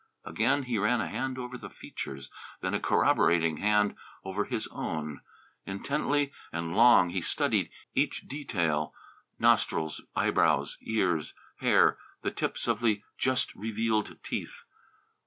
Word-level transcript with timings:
Again 0.25 0.63
he 0.63 0.79
ran 0.79 0.99
a 0.99 1.07
hand 1.07 1.37
over 1.37 1.59
the 1.59 1.69
features, 1.69 2.31
then 2.61 2.73
a 2.73 2.79
corroborating 2.79 3.57
hand 3.57 3.93
over 4.23 4.45
his 4.45 4.65
own. 4.69 5.21
Intently 5.67 6.31
and 6.51 6.75
long 6.75 7.11
he 7.11 7.21
studied 7.21 7.69
each 7.93 8.27
detail, 8.27 8.95
nostrils, 9.37 10.01
eyebrows, 10.15 10.79
ears, 10.81 11.35
hair, 11.57 11.99
the 12.23 12.31
tips 12.31 12.67
of 12.67 12.79
the 12.81 13.03
just 13.19 13.53
revealed 13.53 14.17
teeth. 14.23 14.63